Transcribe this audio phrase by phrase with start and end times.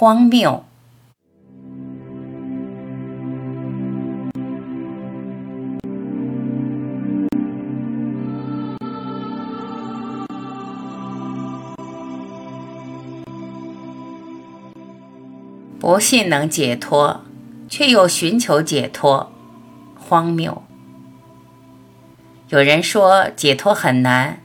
[0.00, 0.64] 荒谬。
[15.78, 17.20] 不信能解脱，
[17.68, 19.30] 却又寻求解脱，
[19.98, 20.62] 荒谬。
[22.48, 24.40] 有人说解脱很难，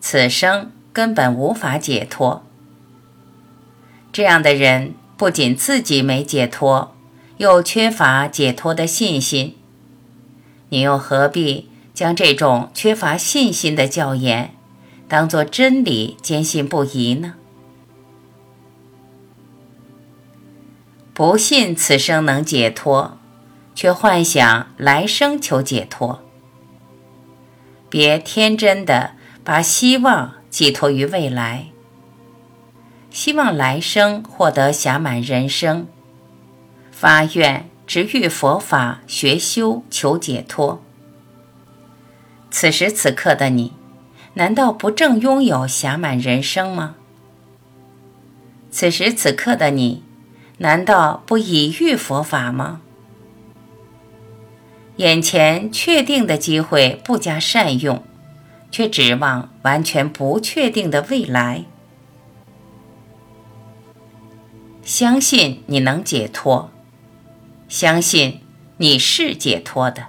[0.00, 2.42] 此生根本无法解脱。
[4.12, 6.94] 这样的人不仅自己没解脱，
[7.36, 9.56] 又缺乏解脱的信心。
[10.70, 14.54] 你又何必将这种缺乏信心的教言
[15.08, 17.34] 当作真理，坚信不疑呢？
[21.12, 23.18] 不信此生能解脱，
[23.74, 26.22] 却幻想来生求解脱。
[27.88, 31.69] 别天真的把希望寄托于未来，
[33.10, 35.86] 希望来生获得暇满人生，
[36.90, 40.82] 发愿直遇佛法学修求解脱。
[42.50, 43.72] 此时此刻的你，
[44.34, 46.94] 难道不正拥有暇满人生吗？
[48.70, 50.04] 此时此刻的你。
[50.58, 52.82] 难道不已遇佛法吗？
[54.96, 58.02] 眼前确定的机会不加善用，
[58.70, 61.64] 却指望完全不确定的未来。
[64.82, 66.70] 相信你能解脱，
[67.68, 68.40] 相信
[68.78, 70.06] 你是解脱的，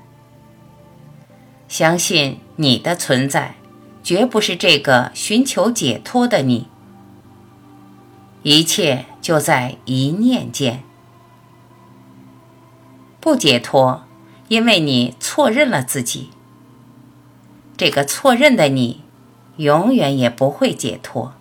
[1.67, 3.55] 相信你的存在
[4.01, 6.67] 绝不是这个寻求解脱的你。
[8.43, 10.83] 一切就在一念间。
[13.19, 14.03] 不解脱，
[14.47, 16.31] 因为你错认了自己。
[17.77, 19.01] 这个错认的你，
[19.57, 21.33] 永远也不会解脱。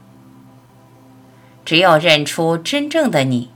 [1.71, 3.49] 只有认出真正的你，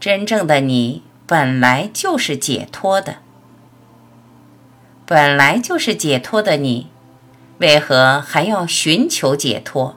[0.00, 3.18] 真正的你本来就是解脱的，
[5.06, 6.88] 本来就是解脱的你，
[7.58, 9.96] 为何还要寻求解脱？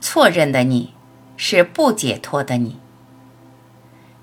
[0.00, 0.94] 错认的你，
[1.36, 2.78] 是不解脱的你。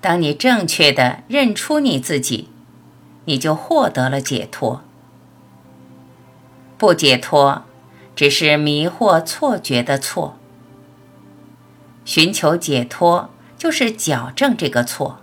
[0.00, 2.48] 当你正确的认出你自己，
[3.26, 4.82] 你就获得了解脱。
[6.76, 7.62] 不解脱，
[8.14, 10.36] 只是迷惑错觉的错。
[12.04, 15.18] 寻求解脱，就是矫正这个错。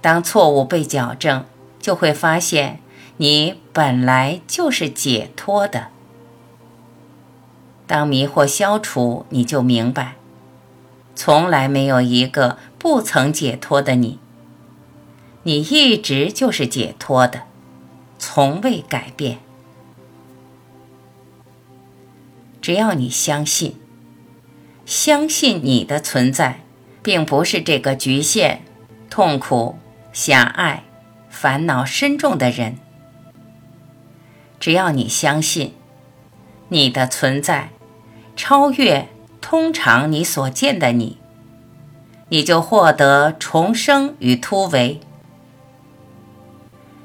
[0.00, 1.44] 当错误被矫正，
[1.80, 2.80] 就会发现
[3.18, 5.88] 你本来就是解脱的。
[7.86, 10.16] 当迷惑消除，你就明白，
[11.14, 14.18] 从来没有一个不曾解脱的你。
[15.44, 17.42] 你一直就是解脱的，
[18.18, 19.43] 从未改变。
[22.64, 23.76] 只要你相信，
[24.86, 26.60] 相信你的存在，
[27.02, 28.62] 并不是这个局限、
[29.10, 29.76] 痛苦、
[30.14, 30.82] 狭隘、
[31.28, 32.78] 烦恼深重的人。
[34.58, 35.74] 只要你相信，
[36.70, 37.68] 你的存在。
[38.34, 39.08] 超越
[39.42, 41.18] 通常你所见的你，
[42.30, 45.00] 你就获得重生与突围。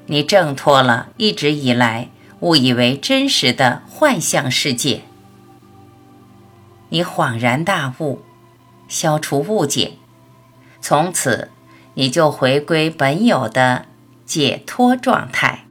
[0.06, 2.08] 你挣脱了一直以来
[2.40, 5.02] 误以为真实的幻象世界。
[6.90, 8.22] 你恍然大悟，
[8.88, 9.94] 消除误解，
[10.82, 11.50] 从此
[11.94, 13.86] 你就回归本有的
[14.26, 15.66] 解脱状态。